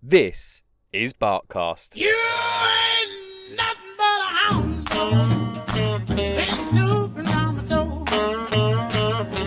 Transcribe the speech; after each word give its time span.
This 0.00 0.62
is 0.92 1.12
Barkcast. 1.12 1.96
You 1.96 2.06
ain't 2.06 3.56
nothing 3.56 3.94
but 3.98 4.20
a 4.20 4.30
hound 4.38 4.86
dog. 4.86 6.06
Been 6.06 6.58
snooping 6.60 7.26
on 7.26 7.56
my 7.56 7.62
door. 7.64 8.04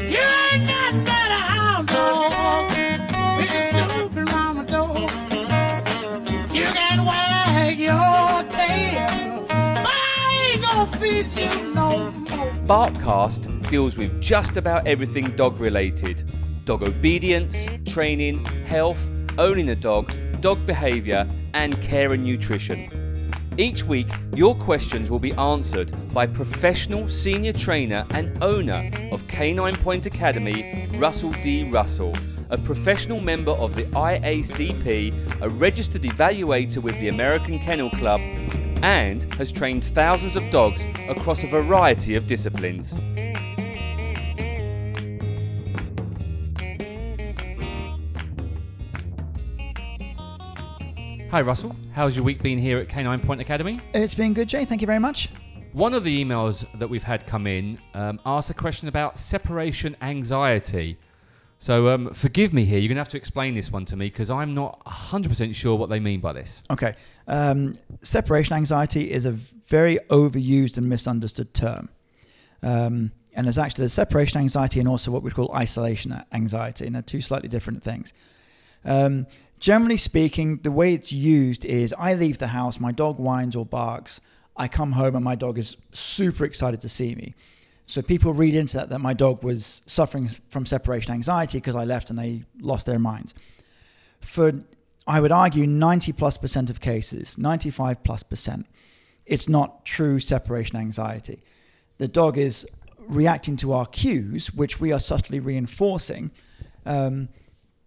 You 0.02 0.20
ain't 0.20 0.66
nothing 0.66 1.06
but 1.06 1.32
a 1.32 1.40
hound 1.40 1.88
dog. 1.88 2.70
Been 3.40 3.64
snooping 3.72 4.28
on 4.28 4.58
my 4.58 4.66
door. 4.66 5.10
You 6.54 6.66
can 6.66 7.06
wag 7.06 7.80
your 7.80 8.44
tail, 8.50 9.46
but 9.48 9.88
I 9.88 10.52
ain't 10.52 10.62
gonna 10.64 10.98
feed 10.98 11.32
you 11.32 11.74
no 11.74 12.12
more. 12.12 12.52
Barkcast 12.68 13.70
deals 13.70 13.98
with 13.98 14.20
just 14.20 14.58
about 14.58 14.86
everything 14.86 15.34
dog 15.38 15.62
related 15.62 16.30
dog 16.66 16.86
obedience, 16.86 17.68
training, 17.86 18.44
health, 18.66 19.10
owning 19.38 19.70
a 19.70 19.76
dog, 19.76 20.14
dog 20.42 20.66
behaviour, 20.66 21.30
and 21.54 21.80
care 21.82 22.14
and 22.14 22.24
nutrition. 22.24 23.32
Each 23.58 23.84
week, 23.84 24.08
your 24.36 24.56
questions 24.56 25.12
will 25.12 25.20
be 25.20 25.34
answered 25.34 25.94
by 26.14 26.26
professional 26.26 27.08
senior 27.08 27.54
trainer 27.54 28.06
and 28.12 28.44
owner 28.44 28.90
of 29.12 29.28
Canine 29.28 29.76
Point 29.76 30.08
Academy, 30.08 30.90
Russell 30.96 31.32
D. 31.44 31.70
Russell, 31.70 32.14
a 32.50 32.58
professional 32.58 33.22
member 33.22 33.52
of 33.52 33.76
the 33.76 33.84
IACP, 33.84 35.42
a 35.42 35.50
registered 35.50 36.02
evaluator 36.02 36.82
with 36.82 36.96
the 36.96 37.10
American 37.10 37.60
Kennel 37.60 37.92
Club, 37.92 38.20
and 38.82 39.32
has 39.36 39.52
trained 39.52 39.86
thousands 39.86 40.36
of 40.36 40.50
dogs 40.50 40.86
across 41.08 41.44
a 41.44 41.48
variety 41.48 42.16
of 42.16 42.26
disciplines. 42.26 42.96
Hi, 51.32 51.42
Russell. 51.42 51.74
How's 51.94 52.14
your 52.14 52.26
week 52.26 52.44
been 52.44 52.58
here 52.58 52.78
at 52.78 52.90
Canine 52.90 53.22
Point 53.22 53.40
Academy? 53.40 53.80
It's 53.94 54.14
been 54.14 54.34
good, 54.34 54.50
Jay. 54.50 54.66
Thank 54.66 54.82
you 54.82 54.86
very 54.86 55.00
much. 55.00 55.30
One 55.72 55.94
of 55.94 56.04
the 56.04 56.26
emails 56.26 56.68
that 56.78 56.90
we've 56.90 57.04
had 57.04 57.26
come 57.26 57.48
in 57.48 57.80
um, 57.94 58.20
asks 58.26 58.50
a 58.50 58.54
question 58.54 58.90
about 58.90 59.18
separation 59.18 59.96
anxiety. 60.02 60.98
So, 61.58 61.88
um, 61.88 62.10
forgive 62.14 62.52
me 62.52 62.66
here, 62.66 62.80
you're 62.80 62.90
going 62.90 62.98
to 62.98 63.00
have 63.00 63.08
to 63.10 63.18
explain 63.18 63.56
this 63.56 63.72
one 63.72 63.86
to 63.86 63.96
me 63.96 64.08
because 64.08 64.30
I'm 64.30 64.54
not 64.54 64.84
100% 64.84 65.56
sure 65.56 65.78
what 65.78 65.90
they 65.90 66.02
mean 66.02 66.20
by 66.20 66.34
this. 66.34 66.64
Okay. 66.70 66.96
Um, 67.30 67.76
separation 68.02 68.58
anxiety 68.58 69.10
is 69.10 69.26
a 69.26 69.32
very 69.32 70.00
overused 70.10 70.78
and 70.78 70.90
misunderstood 70.90 71.54
term. 71.54 71.88
Um, 72.62 73.14
and 73.34 73.48
there's 73.48 73.58
actually 73.58 73.84
there's 73.84 73.94
separation 73.94 74.42
anxiety 74.42 74.82
and 74.82 74.90
also 74.90 75.12
what 75.12 75.24
we 75.24 75.32
call 75.32 75.50
isolation 75.56 76.14
anxiety, 76.34 76.86
and 76.88 76.96
they're 76.96 77.02
two 77.02 77.22
slightly 77.22 77.48
different 77.48 77.84
things. 77.84 78.12
Generally 79.62 79.98
speaking, 79.98 80.58
the 80.58 80.72
way 80.72 80.96
it's 80.96 81.14
used 81.14 81.66
is 81.66 81.94
I 81.96 82.16
leave 82.16 82.40
the 82.40 82.48
house, 82.48 82.80
my 82.80 82.92
dog 82.92 83.20
whines 83.20 83.56
or 83.56 83.64
barks, 83.64 84.20
I 84.58 84.68
come 84.68 84.94
home 84.94 85.16
and 85.16 85.24
my 85.24 85.36
dog 85.36 85.60
is 85.60 85.78
super 85.94 86.46
excited 86.46 86.82
to 86.82 86.90
see 86.90 87.14
me. 87.14 87.36
So 87.86 88.02
people 88.02 88.34
read 88.34 88.56
into 88.56 88.78
that 88.78 88.90
that 88.90 89.02
my 89.02 89.14
dog 89.14 89.44
was 89.44 89.84
suffering 89.86 90.30
from 90.50 90.66
separation 90.66 91.14
anxiety 91.14 91.60
because 91.60 91.76
I 91.76 91.84
left 91.84 92.10
and 92.10 92.18
they 92.18 92.44
lost 92.60 92.88
their 92.88 92.98
minds. 92.98 93.36
For 94.20 94.52
I 95.06 95.20
would 95.20 95.32
argue 95.32 95.68
90 95.68 96.12
plus 96.14 96.38
percent 96.38 96.72
of 96.72 96.82
cases, 96.82 97.38
95 97.38 98.04
plus 98.04 98.24
percent, 98.24 98.66
it's 99.28 99.48
not 99.48 99.86
true 99.86 100.20
separation 100.20 100.78
anxiety. 100.78 101.44
The 102.00 102.08
dog 102.08 102.40
is 102.40 102.68
reacting 102.98 103.58
to 103.58 103.74
our 103.74 103.86
cues, 103.86 104.52
which 104.52 104.80
we 104.80 104.92
are 104.92 105.00
subtly 105.00 105.40
reinforcing, 105.40 106.32
um, 106.88 107.30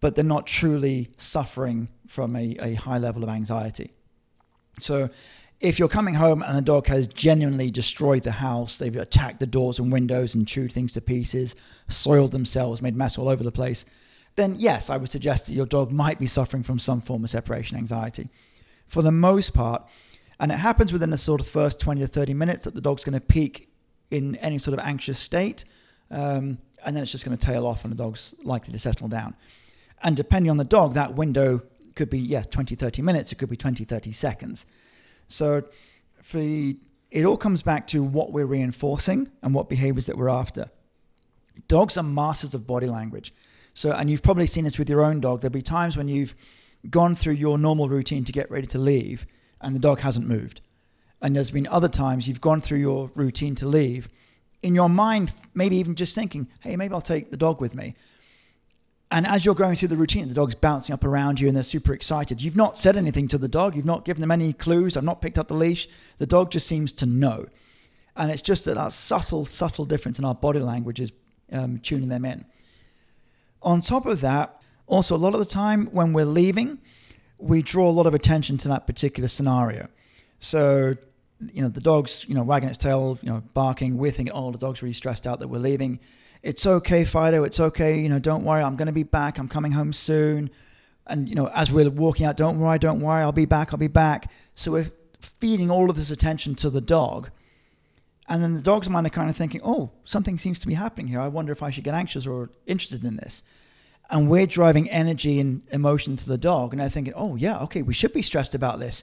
but 0.05 0.15
they're 0.15 0.23
not 0.23 0.47
truly 0.47 1.09
suffering 1.17 1.89
from 2.07 2.37
a, 2.37 2.55
a 2.61 2.75
high 2.75 2.99
level 2.99 3.23
of 3.23 3.31
anxiety. 3.31 3.91
So 4.79 5.09
if 5.61 5.79
you're 5.79 5.89
coming 5.89 6.13
home 6.13 6.43
and 6.43 6.59
the 6.59 6.61
dog 6.61 6.89
has 6.89 7.07
genuinely 7.07 7.71
destroyed 7.71 8.23
the 8.23 8.33
house, 8.33 8.77
they've 8.77 8.95
attacked 8.95 9.41
the 9.41 9.47
doors 9.47 9.79
and 9.79 9.91
windows 9.91 10.35
and 10.35 10.47
chewed 10.47 10.73
things 10.73 10.93
to 10.93 11.01
pieces, 11.01 11.55
soiled 11.89 12.33
themselves, 12.33 12.83
made 12.83 12.95
mess 12.95 13.17
all 13.17 13.31
over 13.31 13.43
the 13.43 13.51
place, 13.51 13.87
then 14.37 14.57
yes, 14.59 14.91
I 14.91 14.99
would 14.99 15.11
suggest 15.11 15.47
that 15.47 15.55
your 15.55 15.65
dog 15.65 15.91
might 15.91 16.19
be 16.19 16.27
suffering 16.27 16.65
from 16.65 16.79
some 16.79 17.01
form 17.01 17.25
of 17.25 17.31
separation 17.31 17.79
anxiety. 17.79 18.29
For 18.89 19.01
the 19.01 19.11
most 19.11 19.55
part, 19.55 19.89
and 20.39 20.53
it 20.53 20.59
happens 20.59 20.93
within 20.93 21.09
the 21.09 21.17
sort 21.17 21.41
of 21.41 21.47
first 21.47 21.81
20 21.81 22.03
to 22.03 22.07
30 22.07 22.35
minutes 22.35 22.65
that 22.65 22.75
the 22.75 22.83
dog's 22.83 23.05
going 23.05 23.15
to 23.15 23.23
peak 23.23 23.71
in 24.11 24.37
any 24.37 24.59
sort 24.59 24.79
of 24.79 24.85
anxious 24.85 25.19
state, 25.19 25.65
um, 26.11 26.59
and 26.85 26.95
then 26.95 27.03
it's 27.03 27.13
just 27.13 27.25
going 27.25 27.35
to 27.35 27.47
tail 27.47 27.67
off 27.67 27.85
and 27.85 27.91
the 27.91 27.97
dog's 27.97 28.35
likely 28.43 28.75
to 28.75 28.79
settle 28.79 29.09
down. 29.09 29.35
And 30.05 30.17
depending 30.17 30.51
on 30.51 30.59
the 30.59 30.65
dog, 30.65 30.95
that 30.95 31.15
window 31.15 31.63
could 31.97 32.11
be, 32.11 32.19
yeah, 32.19 32.43
20, 32.43 32.75
30 32.75 33.03
minutes, 33.03 33.33
it 33.33 33.37
could 33.37 33.49
be 33.49 33.57
20, 33.57 33.85
30 33.85 34.13
seconds. 34.13 34.67
So 35.27 35.65
for 36.23 36.41
it 36.41 37.25
all 37.25 37.37
comes 37.37 37.63
back 37.63 37.87
to 37.89 38.03
what 38.03 38.33
we're 38.33 38.47
reinforcing 38.47 39.31
and 39.43 39.55
what 39.55 39.69
behaviors 39.69 40.07
that 40.07 40.19
we're 40.19 40.29
after. 40.29 40.69
Dogs 41.69 41.97
are 41.97 42.03
masters 42.03 42.55
of 42.55 42.67
body 42.67 42.89
language. 42.89 43.33
So, 43.73 43.93
and 43.93 44.11
you've 44.11 44.23
probably 44.23 44.47
seen 44.47 44.65
this 44.65 44.79
with 44.79 44.91
your 44.91 45.03
own 45.03 45.21
dog. 45.21 45.41
There'll 45.41 45.53
be 45.53 45.63
times 45.63 45.97
when 45.97 46.09
you've 46.09 46.35
gone 46.91 47.15
through 47.15 47.35
your 47.35 47.57
normal 47.57 47.89
routine 47.89 48.25
to 48.25 48.33
get 48.33 48.51
ready 48.51 48.67
to 48.69 48.79
leave 48.79 49.27
and 49.61 49.75
the 49.75 49.81
dog 49.81 50.01
hasn't 50.01 50.27
moved. 50.27 50.61
And 51.23 51.35
there's 51.35 51.51
been 51.51 51.69
other 51.69 51.89
times 51.89 52.29
you've 52.29 52.41
gone 52.41 52.61
through 52.61 52.81
your 52.81 53.11
routine 53.15 53.55
to 53.57 53.67
leave. 53.67 54.09
In 54.63 54.75
your 54.75 54.89
mind, 54.89 55.33
maybe 55.55 55.77
even 55.77 55.95
just 55.95 56.15
thinking, 56.15 56.49
hey, 56.61 56.77
maybe 56.77 56.95
I'll 56.95 57.01
take 57.01 57.31
the 57.31 57.37
dog 57.37 57.61
with 57.61 57.75
me. 57.75 57.95
And 59.15 59.29
as 59.29 59.47
you're 59.47 59.55
going 59.55 59.77
through 59.77 59.89
the 59.89 59.97
routine, 59.97 60.27
the 60.27 60.35
dog's 60.35 60.57
bouncing 60.57 60.93
up 60.93 61.05
around 61.05 61.39
you 61.39 61.47
and 61.47 61.57
they're 61.57 61.63
super 61.63 61.95
excited. 61.95 62.43
You've 62.43 62.57
not 62.57 62.77
said 62.77 62.97
anything 62.97 63.29
to 63.29 63.39
the 63.39 63.47
dog. 63.47 63.77
You've 63.77 63.85
not 63.85 64.05
given 64.05 64.21
them 64.21 64.33
any 64.33 64.53
clues. 64.53 64.97
I've 64.97 65.05
not 65.05 65.23
picked 65.23 65.39
up 65.39 65.47
the 65.47 65.55
leash. 65.55 65.89
The 66.19 66.27
dog 66.27 66.51
just 66.51 66.67
seems 66.67 66.93
to 66.95 67.07
know. 67.07 67.47
And 68.17 68.33
it's 68.33 68.43
just 68.43 68.65
that, 68.65 68.75
that 68.75 68.93
subtle, 68.93 69.45
subtle 69.45 69.85
difference 69.85 70.19
in 70.19 70.25
our 70.25 70.35
body 70.35 70.59
language 70.59 70.99
is 70.99 71.13
um, 71.53 71.79
tuning 71.79 72.09
them 72.09 72.25
in. 72.25 72.45
On 73.63 73.81
top 73.81 74.05
of 74.05 74.21
that, 74.23 74.61
also, 74.89 75.15
a 75.15 75.17
lot 75.17 75.33
of 75.33 75.39
the 75.39 75.47
time 75.47 75.87
when 75.93 76.13
we're 76.13 76.25
leaving, 76.25 76.79
we 77.39 77.63
draw 77.63 77.89
a 77.89 77.93
lot 77.93 78.07
of 78.07 78.15
attention 78.15 78.59
to 78.59 78.69
that 78.69 78.85
particular 78.85 79.29
scenario. 79.29 79.87
So, 80.41 80.97
you 81.53 81.63
know, 81.63 81.69
the 81.69 81.81
dog's, 81.81 82.29
you 82.29 82.35
know, 82.35 82.43
wagging 82.43 82.69
its 82.69 82.79
tail, 82.79 83.21
you 83.23 83.31
know, 83.31 83.45
barking. 83.55 83.97
We're 83.97 84.11
thinking, 84.11 84.35
oh, 84.35 84.51
the 84.51 84.59
dog's 84.59 84.83
really 84.83 84.93
stressed 84.93 85.25
out 85.25 85.39
that 85.39 85.47
we're 85.47 85.59
leaving 85.61 86.01
it's 86.45 86.67
okay, 86.67 87.07
Fido, 87.07 87.43
it's 87.43 87.59
okay, 87.59 87.99
you 87.99 88.11
know, 88.11 88.19
don't 88.19 88.45
worry, 88.45 88.63
I'm 88.63 88.77
going 88.77 88.87
to 88.87 88.93
be 88.93 89.03
back, 89.03 89.39
I'm 89.39 89.49
coming 89.49 89.73
home 89.73 89.95
soon. 89.95 90.51
And, 91.07 91.27
you 91.27 91.35
know, 91.35 91.49
as 91.49 91.73
we're 91.73 91.89
walking 91.89 92.27
out, 92.27 92.37
don't 92.37 92.61
worry, 92.61 92.79
don't 92.79 93.01
worry, 93.01 93.23
I'll 93.23 93.33
be 93.33 93.47
back, 93.47 93.73
I'll 93.73 93.79
be 93.79 93.89
back. 93.89 94.31
So 94.55 94.73
we're 94.73 94.91
feeding 95.21 95.71
all 95.71 95.89
of 95.89 95.97
this 95.97 96.11
attention 96.11 96.55
to 96.57 96.69
the 96.69 96.83
dog. 96.83 97.31
And 98.29 98.43
then 98.43 98.55
the 98.55 98.63
dog's 98.63 98.91
mind 98.91 99.07
are 99.07 99.11
kind 99.11 99.31
of 99.31 99.37
thinking, 99.37 99.63
oh, 99.65 99.91
something 100.05 100.37
seems 100.37 100.59
to 100.61 100.67
be 100.67 100.75
happening 100.75 101.09
here. 101.09 101.21
I 101.21 101.29
wonder 101.29 101.51
if 101.51 101.63
I 101.63 101.71
should 101.71 101.85
get 101.85 101.95
anxious 101.95 102.27
or 102.27 102.51
interested 102.67 103.05
in 103.05 103.17
this. 103.17 103.43
And 104.11 104.29
we're 104.29 104.47
driving 104.47 104.91
energy 104.91 105.41
and 105.41 105.63
emotion 105.71 106.17
to 106.17 106.29
the 106.29 106.39
dog. 106.39 106.75
And 106.75 106.81
they're 106.81 106.91
thinking, 106.91 107.15
oh, 107.17 107.37
yeah, 107.37 107.59
okay, 107.61 107.81
we 107.81 107.95
should 107.95 108.13
be 108.13 108.23
stressed 108.23 108.55
about 108.55 108.81
this. 108.81 109.03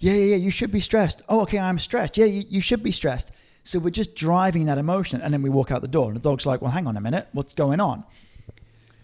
Yeah, 0.00 0.12
yeah, 0.12 0.24
yeah, 0.24 0.36
you 0.36 0.50
should 0.50 0.70
be 0.70 0.80
stressed. 0.80 1.22
Oh, 1.30 1.40
okay, 1.42 1.58
I'm 1.58 1.78
stressed. 1.78 2.18
Yeah, 2.18 2.26
you, 2.26 2.44
you 2.46 2.60
should 2.60 2.82
be 2.82 2.92
stressed. 2.92 3.30
So 3.64 3.78
we're 3.78 3.90
just 3.90 4.14
driving 4.14 4.66
that 4.66 4.78
emotion, 4.78 5.20
and 5.20 5.32
then 5.32 5.42
we 5.42 5.50
walk 5.50 5.70
out 5.70 5.82
the 5.82 5.88
door, 5.88 6.08
and 6.08 6.16
the 6.16 6.20
dog's 6.20 6.46
like, 6.46 6.60
"Well, 6.62 6.70
hang 6.70 6.86
on 6.86 6.96
a 6.96 7.00
minute, 7.00 7.28
what's 7.32 7.54
going 7.54 7.80
on?" 7.80 8.04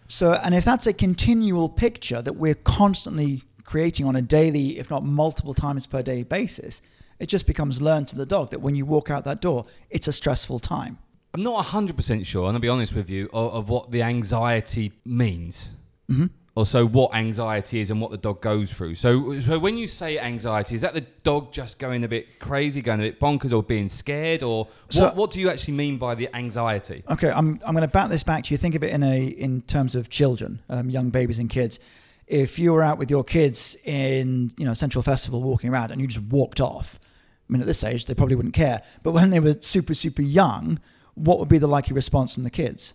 So, 0.06 0.34
and 0.34 0.54
if 0.54 0.64
that's 0.64 0.86
a 0.86 0.92
continual 0.92 1.68
picture 1.68 2.20
that 2.20 2.34
we're 2.34 2.54
constantly 2.54 3.42
creating 3.64 4.06
on 4.06 4.16
a 4.16 4.22
daily, 4.22 4.78
if 4.78 4.90
not 4.90 5.04
multiple 5.04 5.54
times 5.54 5.86
per 5.86 6.02
day 6.02 6.22
basis, 6.22 6.82
it 7.18 7.26
just 7.26 7.46
becomes 7.46 7.80
learned 7.80 8.08
to 8.08 8.16
the 8.16 8.26
dog 8.26 8.50
that 8.50 8.60
when 8.60 8.74
you 8.74 8.84
walk 8.84 9.10
out 9.10 9.24
that 9.24 9.40
door, 9.40 9.66
it's 9.88 10.08
a 10.08 10.12
stressful 10.12 10.58
time. 10.58 10.98
I'm 11.32 11.42
not 11.42 11.66
100% 11.66 12.26
sure, 12.26 12.48
and 12.48 12.56
I'll 12.56 12.60
be 12.60 12.68
honest 12.68 12.94
with 12.94 13.08
you, 13.08 13.30
of, 13.32 13.54
of 13.54 13.68
what 13.68 13.92
the 13.92 14.02
anxiety 14.02 14.92
means. 15.04 15.68
Mm-hmm 16.10 16.26
or 16.60 16.66
so 16.66 16.86
what 16.86 17.14
anxiety 17.14 17.80
is 17.80 17.90
and 17.90 18.00
what 18.00 18.10
the 18.10 18.16
dog 18.16 18.40
goes 18.40 18.70
through. 18.70 18.94
So, 18.94 19.40
so 19.40 19.58
when 19.58 19.76
you 19.78 19.88
say 19.88 20.18
anxiety, 20.18 20.74
is 20.74 20.82
that 20.82 20.94
the 20.94 21.00
dog 21.22 21.52
just 21.52 21.78
going 21.78 22.04
a 22.04 22.08
bit 22.08 22.38
crazy, 22.38 22.82
going 22.82 23.00
a 23.00 23.04
bit 23.04 23.18
bonkers, 23.18 23.52
or 23.52 23.62
being 23.62 23.88
scared, 23.88 24.42
or 24.42 24.68
So- 24.90 25.04
what, 25.06 25.16
what 25.16 25.30
do 25.30 25.40
you 25.40 25.50
actually 25.50 25.74
mean 25.74 25.96
by 25.96 26.14
the 26.14 26.28
anxiety? 26.36 27.02
Okay, 27.10 27.30
I'm, 27.30 27.58
I'm 27.66 27.74
going 27.74 27.82
to 27.82 27.88
bat 27.88 28.10
this 28.10 28.22
back 28.22 28.44
to 28.44 28.50
you. 28.52 28.58
Think 28.58 28.74
of 28.74 28.84
it 28.84 28.90
in 28.90 29.02
a 29.02 29.26
in 29.26 29.62
terms 29.62 29.94
of 29.94 30.10
children, 30.10 30.60
um, 30.68 30.90
young 30.90 31.10
babies 31.10 31.38
and 31.38 31.48
kids. 31.48 31.80
If 32.26 32.58
you 32.58 32.72
were 32.72 32.82
out 32.82 32.98
with 32.98 33.10
your 33.10 33.24
kids 33.24 33.76
in 33.84 34.52
you 34.56 34.64
know 34.66 34.74
Central 34.74 35.02
Festival 35.02 35.42
walking 35.42 35.70
around 35.70 35.90
and 35.90 36.00
you 36.00 36.06
just 36.06 36.24
walked 36.26 36.60
off, 36.60 37.00
I 37.48 37.52
mean 37.52 37.60
at 37.60 37.66
this 37.66 37.82
age 37.82 38.06
they 38.06 38.14
probably 38.14 38.36
wouldn't 38.36 38.54
care. 38.54 38.82
But 39.02 39.12
when 39.12 39.30
they 39.30 39.40
were 39.40 39.56
super 39.60 39.94
super 39.94 40.22
young, 40.22 40.78
what 41.14 41.38
would 41.40 41.48
be 41.48 41.58
the 41.58 41.66
likely 41.66 41.94
response 41.94 42.34
from 42.34 42.44
the 42.44 42.50
kids? 42.50 42.94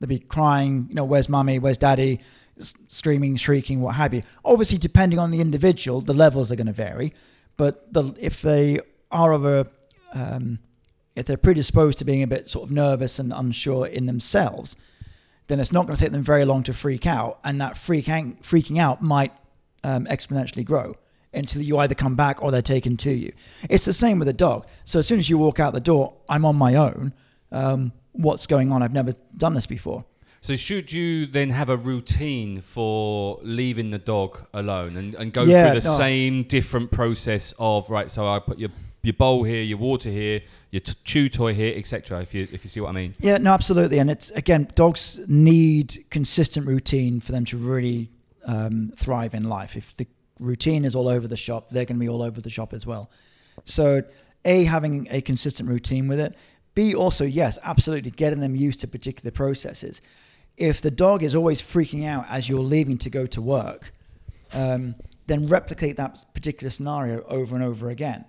They'd 0.00 0.08
be 0.08 0.18
crying, 0.18 0.86
you 0.88 0.96
know, 0.96 1.04
where's 1.04 1.28
mummy, 1.28 1.60
where's 1.60 1.78
daddy, 1.78 2.18
screaming, 2.58 3.36
shrieking, 3.36 3.80
what 3.80 3.94
have 3.96 4.14
you. 4.14 4.22
Obviously, 4.44 4.78
depending 4.78 5.18
on 5.18 5.30
the 5.30 5.40
individual, 5.40 6.00
the 6.00 6.14
levels 6.14 6.52
are 6.52 6.56
going 6.56 6.66
to 6.66 6.72
vary. 6.72 7.12
But 7.56 7.92
the, 7.92 8.14
if 8.20 8.42
they 8.42 8.80
are 9.10 9.32
of 9.32 9.44
a 9.44 9.66
um, 10.14 10.58
if 11.14 11.26
they're 11.26 11.36
predisposed 11.36 11.98
to 11.98 12.04
being 12.04 12.22
a 12.22 12.26
bit 12.26 12.48
sort 12.48 12.68
of 12.68 12.70
nervous 12.70 13.18
and 13.18 13.32
unsure 13.32 13.86
in 13.86 14.06
themselves, 14.06 14.76
then 15.48 15.60
it's 15.60 15.72
not 15.72 15.86
going 15.86 15.96
to 15.96 16.02
take 16.02 16.12
them 16.12 16.22
very 16.22 16.44
long 16.44 16.62
to 16.64 16.72
freak 16.72 17.06
out, 17.06 17.38
and 17.44 17.60
that 17.60 17.76
freak 17.76 18.08
out, 18.08 18.42
freaking 18.42 18.78
out 18.78 19.02
might 19.02 19.32
um, 19.84 20.06
exponentially 20.06 20.64
grow 20.64 20.96
until 21.34 21.62
you 21.62 21.78
either 21.78 21.94
come 21.94 22.14
back 22.14 22.42
or 22.42 22.50
they're 22.50 22.62
taken 22.62 22.96
to 22.98 23.10
you. 23.10 23.32
It's 23.68 23.84
the 23.84 23.92
same 23.92 24.18
with 24.18 24.28
a 24.28 24.34
dog. 24.34 24.66
So 24.84 24.98
as 24.98 25.06
soon 25.06 25.18
as 25.18 25.30
you 25.30 25.38
walk 25.38 25.60
out 25.60 25.72
the 25.72 25.80
door, 25.80 26.14
I'm 26.28 26.44
on 26.44 26.56
my 26.56 26.74
own. 26.74 27.14
Um, 27.50 27.92
what's 28.12 28.46
going 28.46 28.70
on? 28.70 28.82
I've 28.82 28.92
never 28.92 29.14
done 29.36 29.54
this 29.54 29.66
before. 29.66 30.04
So 30.42 30.56
should 30.56 30.92
you 30.92 31.26
then 31.26 31.50
have 31.50 31.68
a 31.68 31.76
routine 31.76 32.62
for 32.62 33.38
leaving 33.42 33.92
the 33.92 33.98
dog 33.98 34.44
alone 34.52 34.96
and, 34.96 35.14
and 35.14 35.32
go 35.32 35.44
Yeah, 35.44 35.70
through 35.70 35.80
the 35.80 35.88
no. 35.88 35.96
same 35.96 36.42
different 36.42 36.90
process 36.90 37.54
of 37.60 37.88
right? 37.88 38.10
So 38.10 38.28
I 38.28 38.40
put 38.40 38.58
your 38.58 38.70
your 39.04 39.12
bowl 39.14 39.44
here, 39.44 39.62
your 39.62 39.78
water 39.78 40.10
here, 40.10 40.42
your 40.72 40.80
t- 40.80 40.94
chew 41.04 41.28
toy 41.28 41.54
here, 41.54 41.72
etc. 41.76 42.20
If 42.22 42.34
you 42.34 42.48
if 42.50 42.64
you 42.64 42.70
see 42.70 42.80
what 42.80 42.88
I 42.88 42.92
mean. 42.92 43.14
Yeah, 43.20 43.38
no, 43.38 43.52
absolutely. 43.52 43.98
And 43.98 44.10
it's 44.10 44.30
again, 44.30 44.68
dogs 44.74 45.20
need 45.28 46.06
consistent 46.10 46.66
routine 46.66 47.20
for 47.20 47.30
them 47.30 47.44
to 47.46 47.56
really 47.56 48.10
um, 48.44 48.92
thrive 48.96 49.34
in 49.34 49.44
life. 49.44 49.76
If 49.76 49.96
the 49.96 50.08
routine 50.40 50.84
is 50.84 50.96
all 50.96 51.06
over 51.06 51.28
the 51.28 51.36
shop, 51.36 51.70
they're 51.70 51.84
going 51.84 51.98
to 51.98 52.00
be 52.00 52.08
all 52.08 52.22
over 52.22 52.40
the 52.40 52.50
shop 52.50 52.72
as 52.72 52.84
well. 52.84 53.10
So, 53.64 54.02
a 54.44 54.64
having 54.64 55.06
a 55.08 55.20
consistent 55.20 55.68
routine 55.68 56.08
with 56.08 56.18
it. 56.18 56.34
B 56.74 56.94
also, 56.94 57.24
yes, 57.24 57.58
absolutely, 57.62 58.10
getting 58.10 58.40
them 58.40 58.56
used 58.56 58.80
to 58.80 58.88
particular 58.88 59.30
processes. 59.30 60.00
If 60.56 60.82
the 60.82 60.90
dog 60.90 61.22
is 61.22 61.34
always 61.34 61.62
freaking 61.62 62.06
out 62.06 62.26
as 62.28 62.48
you're 62.48 62.60
leaving 62.60 62.98
to 62.98 63.10
go 63.10 63.26
to 63.26 63.40
work, 63.40 63.92
um, 64.52 64.94
then 65.26 65.46
replicate 65.46 65.96
that 65.96 66.24
particular 66.34 66.70
scenario 66.70 67.22
over 67.24 67.54
and 67.54 67.64
over 67.64 67.88
again. 67.90 68.24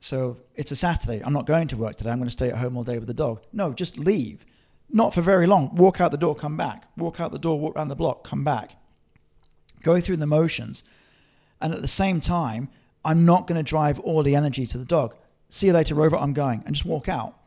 So 0.00 0.36
it's 0.54 0.70
a 0.70 0.76
Saturday. 0.76 1.22
I'm 1.24 1.32
not 1.32 1.46
going 1.46 1.68
to 1.68 1.76
work 1.76 1.96
today. 1.96 2.10
I'm 2.10 2.18
going 2.18 2.28
to 2.28 2.32
stay 2.32 2.50
at 2.50 2.58
home 2.58 2.76
all 2.76 2.84
day 2.84 2.98
with 2.98 3.08
the 3.08 3.14
dog. 3.14 3.42
No, 3.52 3.72
just 3.72 3.98
leave. 3.98 4.44
Not 4.90 5.14
for 5.14 5.22
very 5.22 5.46
long. 5.46 5.74
Walk 5.74 6.00
out 6.00 6.10
the 6.10 6.18
door, 6.18 6.34
come 6.34 6.56
back. 6.56 6.84
Walk 6.96 7.20
out 7.20 7.32
the 7.32 7.38
door, 7.38 7.58
walk 7.58 7.74
around 7.74 7.88
the 7.88 7.96
block, 7.96 8.22
come 8.22 8.44
back. 8.44 8.76
Go 9.82 10.00
through 10.00 10.18
the 10.18 10.26
motions. 10.26 10.84
And 11.60 11.72
at 11.72 11.82
the 11.82 11.88
same 11.88 12.20
time, 12.20 12.68
I'm 13.04 13.24
not 13.24 13.46
going 13.46 13.56
to 13.56 13.68
drive 13.68 13.98
all 14.00 14.22
the 14.22 14.36
energy 14.36 14.66
to 14.66 14.78
the 14.78 14.84
dog. 14.84 15.16
See 15.48 15.68
you 15.68 15.72
later, 15.72 15.94
Rover. 15.94 16.16
I'm 16.16 16.34
going. 16.34 16.62
And 16.66 16.74
just 16.74 16.86
walk 16.86 17.08
out. 17.08 17.38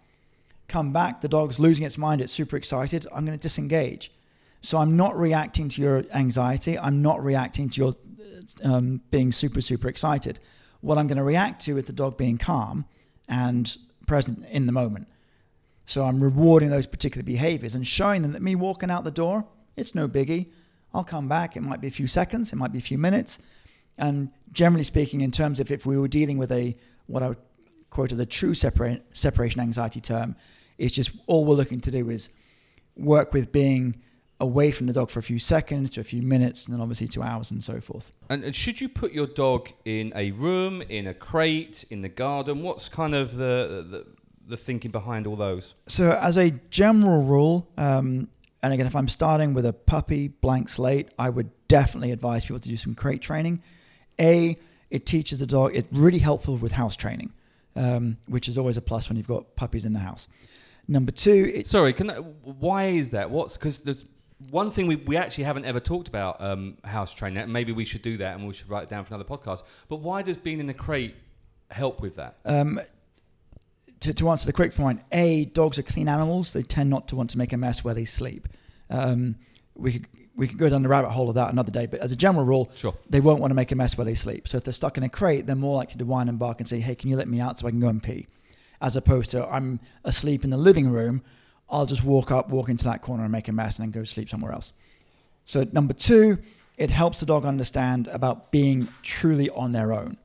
Come 0.68 0.92
back. 0.92 1.22
The 1.22 1.28
dog's 1.28 1.60
losing 1.60 1.86
its 1.86 1.98
mind. 1.98 2.22
It's 2.22 2.34
super 2.34 2.58
excited. 2.58 3.06
I'm 3.14 3.26
going 3.26 3.38
to 3.38 3.42
disengage. 3.42 4.12
So 4.62 4.78
I'm 4.78 4.98
not 4.98 5.18
reacting 5.18 5.70
to 5.70 5.82
your 5.82 6.04
anxiety. 6.14 6.78
I'm 6.78 7.02
not 7.02 7.24
reacting 7.24 7.70
to 7.70 7.82
your 7.82 7.96
um, 8.64 9.02
being 9.12 9.32
super, 9.32 9.62
super 9.62 9.88
excited. 9.88 10.40
What 10.82 10.98
I'm 10.98 11.08
going 11.08 11.18
to 11.18 11.24
react 11.24 11.64
to 11.66 11.78
is 11.78 11.86
the 11.86 11.94
dog 11.94 12.18
being 12.18 12.38
calm 12.38 12.86
and 13.28 13.76
present 14.06 14.46
in 14.48 14.66
the 14.66 14.72
moment. 14.72 15.08
So 15.86 16.06
I'm 16.06 16.22
rewarding 16.22 16.70
those 16.70 16.88
particular 16.88 17.24
behaviors 17.24 17.76
and 17.76 17.86
showing 17.86 18.22
them 18.22 18.34
that 18.34 18.42
me 18.42 18.56
walking 18.56 18.92
out 18.92 19.04
the 19.04 19.12
door, 19.12 19.46
it's 19.76 19.96
no 19.96 20.08
biggie. 20.08 20.50
I'll 20.94 21.04
come 21.04 21.28
back. 21.28 21.56
It 21.56 21.62
might 21.62 21.82
be 21.82 21.88
a 21.88 21.92
few 21.92 22.08
seconds, 22.08 22.52
it 22.52 22.56
might 22.56 22.72
be 22.72 22.80
a 22.80 22.82
few 22.82 22.98
minutes. 22.98 23.40
And 23.98 24.32
generally 24.52 24.84
speaking, 24.84 25.22
in 25.22 25.32
terms 25.32 25.60
of 25.60 25.72
if 25.72 25.86
we 25.86 25.98
were 25.98 26.08
dealing 26.08 26.38
with 26.38 26.52
a 26.52 26.76
what 27.08 27.24
I 27.24 27.30
would 27.30 27.38
quote 27.90 28.12
a 28.12 28.26
true 28.26 28.52
separa- 28.52 29.02
separation 29.12 29.62
anxiety 29.62 30.02
term, 30.02 30.36
it's 30.78 30.94
just 30.94 31.12
all 31.26 31.46
we're 31.46 31.56
looking 31.56 31.80
to 31.82 31.92
do 31.92 32.10
is 32.10 32.30
work 32.96 33.34
with 33.34 33.52
being 33.52 34.02
away 34.40 34.72
from 34.72 34.88
the 34.88 34.94
dog 34.94 35.10
for 35.10 35.20
a 35.20 35.24
few 35.24 35.40
seconds 35.40 35.92
to 35.92 36.02
a 36.02 36.04
few 36.04 36.22
minutes, 36.22 36.66
and 36.66 36.74
then 36.74 36.82
obviously 36.82 37.08
to 37.08 37.24
hours 37.24 37.52
and 37.52 37.64
so 37.64 37.82
forth. 37.82 38.12
And, 38.30 38.44
and 38.44 38.56
should 38.56 38.80
you 38.80 38.90
put 38.90 39.12
your 39.12 39.28
dog 39.28 39.70
in 39.86 40.14
a 40.16 40.32
room, 40.32 40.82
in 40.84 41.08
a 41.08 41.14
crate, 41.14 41.86
in 41.90 42.02
the 42.02 42.10
garden? 42.10 42.62
What's 42.62 42.90
kind 42.90 43.16
of 43.16 43.38
the 43.38 43.86
the, 43.90 44.06
the 44.48 44.58
thinking 44.58 44.92
behind 44.92 45.26
all 45.28 45.36
those? 45.36 45.76
So, 45.88 46.12
as 46.12 46.38
a 46.38 46.52
general 46.70 47.24
rule, 47.24 47.68
um, 47.78 48.28
and 48.62 48.74
again, 48.74 48.86
if 48.86 48.96
I'm 48.96 49.10
starting 49.10 49.54
with 49.54 49.66
a 49.66 49.74
puppy 49.74 50.28
blank 50.28 50.70
slate, 50.70 51.10
I 51.18 51.30
would 51.30 51.50
definitely 51.68 52.12
advise 52.12 52.46
people 52.46 52.60
to 52.60 52.70
do 52.70 52.78
some 52.78 52.96
crate 52.96 53.22
training. 53.22 53.62
A, 54.20 54.58
it 54.90 55.06
teaches 55.06 55.40
the 55.40 55.48
dog, 55.48 55.76
it's 55.76 55.88
really 55.92 56.20
helpful 56.20 56.56
with 56.56 56.72
house 56.72 56.96
training, 56.96 57.34
um, 57.76 58.18
which 58.28 58.48
is 58.48 58.58
always 58.58 58.78
a 58.78 58.82
plus 58.82 59.10
when 59.10 59.18
you've 59.18 59.28
got 59.28 59.56
puppies 59.56 59.86
in 59.86 59.94
the 59.94 60.00
house. 60.00 60.28
Number 60.88 61.12
two, 61.12 61.52
it, 61.54 61.68
Sorry, 61.68 61.94
can 61.94 62.08
that, 62.08 62.24
why 62.24 62.86
is 62.86 63.12
that? 63.12 63.30
What's 63.30 63.58
because 63.58 63.82
there's 63.82 64.06
one 64.52 64.70
thing 64.72 64.88
we, 64.88 64.96
we 64.98 65.18
actually 65.18 65.46
haven't 65.46 65.66
ever 65.66 65.80
talked 65.80 66.08
about 66.08 66.42
um, 66.42 66.78
house 66.84 67.14
training. 67.14 67.40
and 67.40 67.52
Maybe 67.52 67.72
we 67.72 67.86
should 67.86 68.02
do 68.04 68.18
that 68.18 68.38
and 68.38 68.48
we 68.48 68.54
should 68.54 68.70
write 68.70 68.84
it 68.84 68.90
down 68.90 69.04
for 69.04 69.14
another 69.16 69.28
podcast. 69.28 69.64
But 69.90 69.98
why 69.98 70.22
does 70.22 70.38
being 70.38 70.60
in 70.60 70.70
a 70.70 70.74
crate 70.74 71.16
help 71.72 72.02
with 72.02 72.16
that? 72.18 72.38
um, 72.46 72.80
to, 74.02 74.14
to 74.14 74.30
answer 74.30 74.46
the 74.46 74.54
quick 74.54 74.76
point, 74.76 75.02
A, 75.12 75.46
dogs 75.46 75.80
are 75.80 75.84
clean 75.84 76.08
animals. 76.08 76.54
They 76.54 76.62
tend 76.62 76.90
not 76.92 77.08
to 77.08 77.16
want 77.16 77.32
to 77.32 77.38
make 77.40 77.52
a 77.52 77.58
mess 77.58 77.84
where 77.84 77.96
they 77.96 78.06
sleep. 78.06 78.48
Um, 78.92 79.36
we 79.76 79.94
could 79.94 80.08
we 80.36 80.48
could 80.48 80.60
go 80.60 80.70
down 80.70 80.84
the 80.84 80.90
rabbit 80.90 81.10
hole 81.10 81.30
of 81.30 81.36
that 81.36 81.52
another 81.52 81.72
day, 81.72 81.88
but 81.88 82.00
as 82.00 82.12
a 82.12 82.16
general 82.16 82.46
rule, 82.46 82.72
Sure. 82.76 82.94
they 83.10 83.20
won't 83.20 83.40
want 83.42 83.50
to 83.50 83.56
make 83.56 83.72
a 83.72 83.76
mess 83.76 83.98
where 83.98 84.06
they 84.06 84.14
sleep. 84.14 84.48
So 84.48 84.58
if 84.58 84.64
they're 84.64 84.72
stuck 84.72 84.96
in 84.98 85.04
a 85.04 85.10
crate, 85.10 85.48
they're 85.48 85.56
more 85.56 85.76
likely 85.76 85.98
to 85.98 86.06
whine 86.06 86.30
and 86.30 86.38
bark 86.38 86.60
and 86.60 86.70
say, 86.70 86.80
"Hey, 86.80 86.94
can 86.94 87.10
you 87.10 87.16
let 87.18 87.28
me 87.28 87.40
out 87.40 87.58
so 87.58 87.66
I 87.68 87.72
can 87.72 87.80
go 87.80 87.88
and 87.88 88.02
pee?" 88.04 88.28
As 88.80 88.96
opposed 88.96 89.32
to 89.32 89.48
I'm 89.52 89.80
asleep 90.04 90.44
in 90.44 90.52
the 90.52 90.58
living 90.58 90.92
room, 90.92 91.24
I'll 91.70 91.86
just 91.86 92.04
walk 92.04 92.32
up, 92.32 92.50
walk 92.50 92.70
into 92.70 92.86
that 92.86 93.02
corner 93.02 93.24
and 93.24 93.32
make 93.32 93.48
a 93.48 93.52
mess, 93.52 93.80
and 93.80 93.86
then 93.86 94.00
go 94.00 94.06
sleep 94.06 94.30
somewhere 94.30 94.52
else. 94.52 94.74
So 95.46 95.66
number 95.72 95.94
two, 95.94 96.38
it 96.78 96.92
helps 96.92 97.20
the 97.20 97.26
dog 97.26 97.46
understand 97.46 98.08
about 98.08 98.52
being 98.52 98.88
truly 99.02 99.50
on 99.50 99.72
their 99.72 99.92
own. 99.94 100.18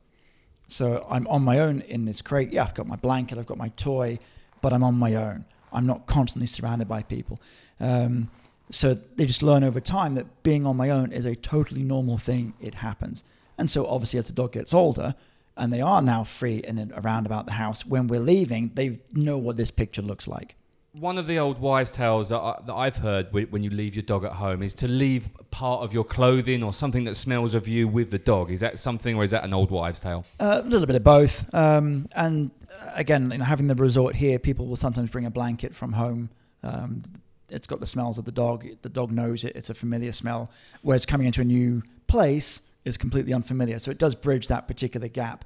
So 0.67 1.05
I'm 1.09 1.27
on 1.27 1.43
my 1.43 1.59
own 1.59 1.81
in 1.81 2.05
this 2.05 2.21
crate. 2.21 2.51
Yeah, 2.51 2.63
I've 2.63 2.75
got 2.75 2.87
my 2.87 2.95
blanket, 2.95 3.37
I've 3.37 3.45
got 3.45 3.57
my 3.57 3.69
toy, 3.69 4.19
but 4.61 4.73
I'm 4.73 4.83
on 4.83 4.95
my 4.95 5.15
own. 5.15 5.45
I'm 5.71 5.85
not 5.85 6.05
constantly 6.05 6.47
surrounded 6.47 6.87
by 6.87 7.03
people. 7.03 7.41
Um, 7.79 8.29
so 8.69 8.93
they 8.93 9.25
just 9.25 9.43
learn 9.43 9.63
over 9.63 9.79
time 9.79 10.15
that 10.15 10.43
being 10.43 10.65
on 10.65 10.77
my 10.77 10.89
own 10.89 11.11
is 11.11 11.25
a 11.25 11.35
totally 11.35 11.83
normal 11.83 12.17
thing. 12.17 12.53
It 12.61 12.75
happens. 12.75 13.23
And 13.57 13.69
so 13.69 13.85
obviously, 13.85 14.19
as 14.19 14.27
the 14.27 14.33
dog 14.33 14.53
gets 14.53 14.73
older, 14.73 15.15
and 15.55 15.71
they 15.71 15.81
are 15.81 16.01
now 16.01 16.23
free 16.23 16.63
and 16.63 16.91
around 16.95 17.25
about 17.25 17.45
the 17.45 17.51
house, 17.53 17.85
when 17.85 18.07
we're 18.07 18.19
leaving, 18.19 18.71
they 18.73 18.99
know 19.13 19.37
what 19.37 19.57
this 19.57 19.69
picture 19.69 20.01
looks 20.01 20.27
like. 20.27 20.55
One 20.93 21.17
of 21.17 21.25
the 21.25 21.39
old 21.39 21.57
wives' 21.57 21.91
tales 21.91 22.29
that, 22.29 22.37
I, 22.37 22.61
that 22.67 22.73
I've 22.73 22.97
heard 22.97 23.33
when 23.33 23.63
you 23.63 23.71
leave 23.71 23.95
your 23.95 24.03
dog 24.03 24.23
at 24.25 24.33
home 24.33 24.61
is 24.61 24.75
to 24.75 24.87
leave 24.87 25.27
part 25.49 25.81
of 25.81 25.91
your 25.91 26.03
clothing 26.03 26.61
or 26.61 26.71
something 26.71 27.03
that 27.05 27.15
smells 27.15 27.55
of 27.55 27.67
you 27.67 27.87
with 27.87 28.11
the 28.11 28.19
dog. 28.19 28.51
Is 28.51 28.59
that 28.59 28.77
something, 28.77 29.15
or 29.15 29.23
is 29.23 29.31
that 29.31 29.43
an 29.43 29.55
old 29.55 29.71
wives' 29.71 29.99
tale? 29.99 30.23
Uh, 30.39 30.61
a 30.63 30.67
little 30.67 30.85
bit 30.85 30.95
of 30.95 31.03
both. 31.03 31.51
Um, 31.51 32.07
and 32.15 32.51
uh, 32.79 32.91
again, 32.93 33.31
you 33.31 33.39
know, 33.39 33.43
having 33.43 33.65
the 33.65 33.73
resort 33.73 34.15
here, 34.15 34.37
people 34.37 34.67
will 34.67 34.75
sometimes 34.75 35.09
bring 35.09 35.25
a 35.25 35.31
blanket 35.31 35.75
from 35.75 35.93
home. 35.93 36.29
Um, 36.61 37.01
it's 37.49 37.65
got 37.65 37.79
the 37.79 37.87
smells 37.87 38.19
of 38.19 38.25
the 38.25 38.31
dog. 38.31 38.63
The 38.83 38.89
dog 38.89 39.11
knows 39.11 39.43
it. 39.45 39.55
It's 39.55 39.71
a 39.71 39.73
familiar 39.73 40.11
smell. 40.11 40.51
Whereas 40.83 41.07
coming 41.07 41.25
into 41.25 41.41
a 41.41 41.45
new 41.45 41.81
place 42.05 42.61
is 42.85 42.97
completely 42.97 43.33
unfamiliar. 43.33 43.79
So 43.79 43.89
it 43.89 43.97
does 43.97 44.13
bridge 44.13 44.47
that 44.49 44.67
particular 44.67 45.07
gap. 45.07 45.43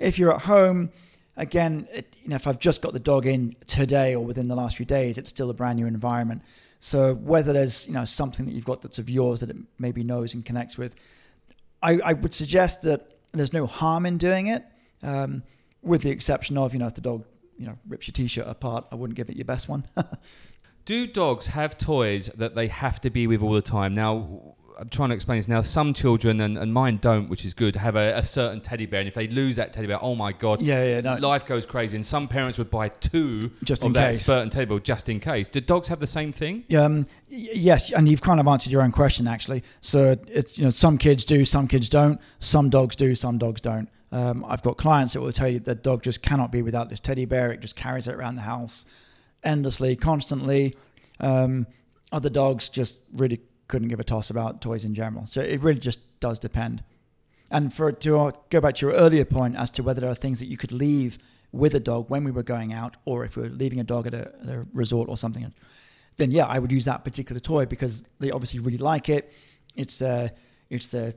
If 0.00 0.18
you're 0.18 0.34
at 0.34 0.42
home, 0.42 0.90
again, 1.36 1.88
it, 1.92 2.16
you 2.22 2.30
know, 2.30 2.36
if 2.36 2.46
I've 2.46 2.58
just 2.58 2.82
got 2.82 2.92
the 2.92 3.00
dog 3.00 3.26
in 3.26 3.56
today 3.66 4.14
or 4.14 4.24
within 4.24 4.48
the 4.48 4.56
last 4.56 4.76
few 4.76 4.86
days, 4.86 5.18
it's 5.18 5.30
still 5.30 5.50
a 5.50 5.54
brand 5.54 5.78
new 5.78 5.86
environment. 5.86 6.42
So 6.80 7.14
whether 7.14 7.52
there's 7.52 7.86
you 7.86 7.92
know 7.92 8.04
something 8.04 8.46
that 8.46 8.52
you've 8.52 8.64
got 8.64 8.82
that's 8.82 8.98
of 8.98 9.10
yours 9.10 9.40
that 9.40 9.50
it 9.50 9.56
maybe 9.78 10.02
knows 10.02 10.34
and 10.34 10.44
connects 10.44 10.78
with, 10.78 10.94
I, 11.82 12.00
I 12.04 12.12
would 12.14 12.34
suggest 12.34 12.82
that 12.82 13.18
there's 13.32 13.52
no 13.52 13.66
harm 13.66 14.06
in 14.06 14.18
doing 14.18 14.48
it, 14.48 14.64
um, 15.02 15.42
with 15.82 16.02
the 16.02 16.10
exception 16.10 16.56
of 16.56 16.72
you 16.72 16.78
know 16.78 16.86
if 16.86 16.94
the 16.94 17.00
dog 17.00 17.24
you 17.58 17.66
know 17.66 17.78
rips 17.86 18.08
your 18.08 18.12
t-shirt 18.12 18.46
apart, 18.46 18.86
I 18.90 18.94
wouldn't 18.94 19.16
give 19.16 19.28
it 19.28 19.36
your 19.36 19.44
best 19.44 19.68
one. 19.68 19.86
Do 20.86 21.06
dogs 21.06 21.48
have 21.48 21.76
toys 21.76 22.30
that 22.34 22.54
they 22.54 22.68
have 22.68 23.00
to 23.02 23.10
be 23.10 23.26
with 23.26 23.42
all 23.42 23.52
the 23.52 23.60
time? 23.60 23.94
Now, 23.94 24.56
I'm 24.80 24.88
trying 24.88 25.10
to 25.10 25.14
explain 25.14 25.38
this. 25.38 25.46
Now, 25.46 25.60
some 25.60 25.92
children, 25.92 26.40
and, 26.40 26.56
and 26.56 26.72
mine 26.72 26.96
don't, 27.02 27.28
which 27.28 27.44
is 27.44 27.52
good, 27.52 27.76
have 27.76 27.96
a, 27.96 28.14
a 28.16 28.22
certain 28.22 28.62
teddy 28.62 28.86
bear. 28.86 29.00
And 29.00 29.08
if 29.08 29.14
they 29.14 29.28
lose 29.28 29.56
that 29.56 29.74
teddy 29.74 29.86
bear, 29.86 30.02
oh 30.02 30.14
my 30.14 30.32
God, 30.32 30.62
yeah, 30.62 30.82
yeah, 30.84 31.00
no, 31.02 31.16
life 31.16 31.44
goes 31.44 31.66
crazy. 31.66 31.98
And 31.98 32.06
some 32.06 32.26
parents 32.26 32.56
would 32.56 32.70
buy 32.70 32.88
two 32.88 33.50
Just 33.62 33.84
in 33.84 33.92
that 33.92 34.12
case. 34.12 34.24
certain 34.24 34.48
teddy 34.48 34.64
bear 34.64 34.78
just 34.78 35.10
in 35.10 35.20
case. 35.20 35.50
Do 35.50 35.60
dogs 35.60 35.88
have 35.88 36.00
the 36.00 36.06
same 36.06 36.32
thing? 36.32 36.64
Um, 36.74 37.04
y- 37.30 37.48
yes, 37.52 37.92
and 37.92 38.08
you've 38.08 38.22
kind 38.22 38.40
of 38.40 38.46
answered 38.48 38.72
your 38.72 38.80
own 38.80 38.90
question 38.92 39.28
actually. 39.28 39.62
So 39.82 40.16
it's 40.28 40.56
you 40.58 40.64
know 40.64 40.70
some 40.70 40.96
kids 40.96 41.26
do, 41.26 41.44
some 41.44 41.68
kids 41.68 41.90
don't. 41.90 42.18
Some 42.38 42.70
dogs 42.70 42.96
do, 42.96 43.14
some 43.14 43.36
dogs 43.36 43.60
don't. 43.60 43.88
Um, 44.12 44.46
I've 44.48 44.62
got 44.62 44.78
clients 44.78 45.12
that 45.12 45.20
will 45.20 45.30
tell 45.30 45.48
you 45.48 45.60
that 45.60 45.82
dog 45.82 46.02
just 46.02 46.22
cannot 46.22 46.50
be 46.50 46.62
without 46.62 46.88
this 46.88 47.00
teddy 47.00 47.26
bear. 47.26 47.52
It 47.52 47.60
just 47.60 47.76
carries 47.76 48.08
it 48.08 48.14
around 48.14 48.36
the 48.36 48.42
house 48.42 48.86
endlessly, 49.44 49.94
constantly. 49.94 50.74
Um, 51.20 51.66
other 52.12 52.30
dogs 52.30 52.68
just 52.68 52.98
really 53.12 53.40
couldn't 53.70 53.88
give 53.88 54.00
a 54.00 54.04
toss 54.04 54.30
about 54.30 54.60
toys 54.60 54.84
in 54.84 54.94
general. 54.94 55.26
So 55.26 55.40
it 55.40 55.62
really 55.62 55.80
just 55.80 56.00
does 56.20 56.38
depend. 56.38 56.82
And 57.50 57.72
for 57.72 57.90
to 57.90 58.18
uh, 58.18 58.32
go 58.50 58.60
back 58.60 58.74
to 58.76 58.86
your 58.86 58.94
earlier 58.94 59.24
point 59.24 59.56
as 59.56 59.70
to 59.72 59.82
whether 59.82 60.00
there 60.02 60.10
are 60.10 60.14
things 60.14 60.38
that 60.40 60.46
you 60.46 60.56
could 60.56 60.72
leave 60.72 61.18
with 61.52 61.74
a 61.74 61.80
dog 61.80 62.10
when 62.10 62.22
we 62.22 62.30
were 62.30 62.44
going 62.44 62.72
out, 62.72 62.96
or 63.04 63.24
if 63.24 63.36
we 63.36 63.42
were 63.42 63.48
leaving 63.48 63.80
a 63.80 63.84
dog 63.84 64.06
at 64.06 64.14
a, 64.14 64.32
at 64.42 64.48
a 64.48 64.66
resort 64.72 65.08
or 65.08 65.16
something, 65.16 65.52
then 66.16 66.30
yeah, 66.30 66.46
I 66.46 66.58
would 66.58 66.70
use 66.70 66.84
that 66.84 67.04
particular 67.04 67.40
toy 67.40 67.66
because 67.66 68.04
they 68.20 68.30
obviously 68.30 68.60
really 68.60 68.78
like 68.78 69.08
it. 69.08 69.32
It's 69.74 70.00
a 70.02 70.30
it's 70.68 70.94
a 70.94 71.14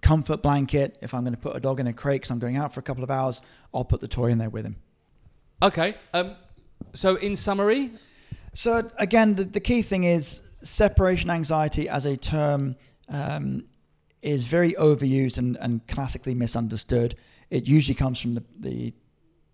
comfort 0.00 0.42
blanket. 0.42 0.96
If 1.02 1.12
I'm 1.12 1.24
going 1.24 1.34
to 1.34 1.40
put 1.40 1.56
a 1.56 1.60
dog 1.60 1.80
in 1.80 1.86
a 1.86 1.92
crate 1.92 2.20
because 2.20 2.30
I'm 2.30 2.38
going 2.38 2.56
out 2.56 2.72
for 2.72 2.80
a 2.80 2.82
couple 2.82 3.04
of 3.04 3.10
hours, 3.10 3.42
I'll 3.74 3.84
put 3.84 4.00
the 4.00 4.08
toy 4.08 4.28
in 4.30 4.38
there 4.38 4.50
with 4.50 4.64
him. 4.64 4.76
Okay. 5.62 5.94
Um, 6.12 6.36
so, 6.92 7.16
in 7.16 7.36
summary, 7.36 7.90
So 8.54 8.90
again, 8.98 9.34
the, 9.34 9.44
the 9.44 9.60
key 9.60 9.82
thing 9.82 10.04
is 10.04 10.42
separation 10.64 11.30
anxiety 11.30 11.88
as 11.88 12.06
a 12.06 12.16
term. 12.16 12.76
Um, 13.08 13.64
is 14.24 14.46
very 14.46 14.72
overused 14.72 15.36
and, 15.36 15.56
and 15.60 15.86
classically 15.86 16.34
misunderstood. 16.34 17.14
It 17.50 17.68
usually 17.68 17.94
comes 17.94 18.18
from 18.18 18.34
the, 18.34 18.44
the 18.58 18.94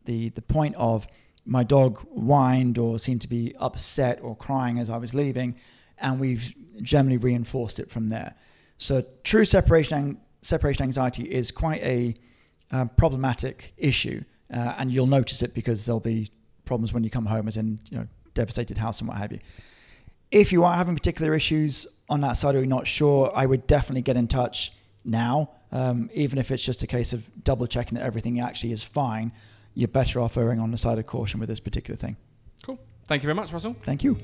the 0.05 0.29
the 0.31 0.43
point 0.43 0.76
of 0.76 1.07
my 1.45 1.64
dog 1.64 1.99
whined 2.09 2.79
or 2.79 2.99
seemed 2.99 3.21
to 3.23 3.29
be 3.29 3.55
upset 3.59 4.21
or 4.23 4.37
crying 4.37 4.79
as 4.79 4.88
I 4.88 4.97
was 4.97 5.14
leaving, 5.14 5.57
and 5.99 6.21
we've 6.21 6.55
generally 6.81 7.17
reinforced 7.17 7.79
it 7.79 7.90
from 7.90 8.09
there. 8.09 8.35
So 8.79 9.05
true 9.25 9.45
separation 9.45 10.21
separation 10.40 10.85
anxiety 10.85 11.25
is 11.25 11.50
quite 11.50 11.83
a 11.83 12.14
uh, 12.71 12.85
problematic 12.97 13.75
issue, 13.76 14.23
uh, 14.55 14.75
and 14.79 14.93
you'll 14.93 15.07
notice 15.07 15.43
it 15.43 15.52
because 15.52 15.85
there'll 15.85 16.00
be 16.00 16.31
problems 16.64 16.93
when 16.93 17.02
you 17.02 17.11
come 17.11 17.26
home, 17.26 17.49
as 17.49 17.57
in 17.57 17.81
you 17.90 17.99
know 17.99 18.07
devastated 18.35 18.79
house 18.79 19.00
and 19.00 19.09
what 19.09 19.19
have 19.19 19.33
you. 19.33 19.40
If 20.30 20.52
you 20.52 20.62
are 20.62 20.76
having 20.76 20.94
particular 20.94 21.34
issues 21.34 21.88
on 22.08 22.20
that 22.20 22.34
side 22.34 22.54
or 22.54 22.58
you're 22.58 22.66
not 22.68 22.87
sure, 22.87 23.32
I 23.34 23.46
would 23.46 23.66
definitely 23.66 24.02
get 24.02 24.16
in 24.16 24.28
touch 24.28 24.72
now. 25.04 25.50
Um, 25.72 26.08
even 26.14 26.38
if 26.38 26.52
it's 26.52 26.64
just 26.64 26.82
a 26.84 26.87
case 26.87 27.12
of 27.12 27.28
double 27.42 27.66
checking 27.66 27.99
that 27.99 28.04
everything 28.04 28.38
actually 28.38 28.70
is 28.72 28.84
fine, 28.84 29.32
you're 29.75 29.88
better 29.88 30.20
off 30.20 30.37
erring 30.37 30.60
on 30.60 30.70
the 30.70 30.78
side 30.78 30.99
of 30.99 31.06
caution 31.06 31.40
with 31.40 31.49
this 31.49 31.58
particular 31.58 31.96
thing. 31.96 32.16
Cool. 32.62 32.78
Thank 33.06 33.22
you 33.22 33.26
very 33.26 33.34
much, 33.34 33.52
Russell. 33.52 33.75
Thank 33.84 34.04
you. 34.04 34.18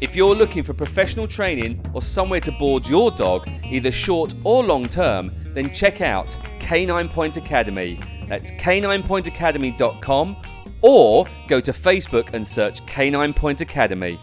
If 0.00 0.16
you're 0.16 0.34
looking 0.34 0.64
for 0.64 0.74
professional 0.74 1.28
training 1.28 1.84
or 1.92 2.02
somewhere 2.02 2.40
to 2.40 2.52
board 2.52 2.88
your 2.88 3.10
dog, 3.10 3.48
either 3.64 3.92
short 3.92 4.34
or 4.44 4.64
long 4.64 4.86
term, 4.86 5.32
then 5.54 5.72
check 5.72 6.00
out 6.00 6.36
Canine 6.58 7.08
Point 7.08 7.36
Academy. 7.36 8.00
That's 8.28 8.50
caninepointacademy.com 8.52 10.36
or 10.82 11.26
go 11.48 11.60
to 11.60 11.72
Facebook 11.72 12.34
and 12.34 12.46
search 12.46 12.84
Canine 12.86 13.32
Point 13.32 13.60
Academy. 13.60 14.20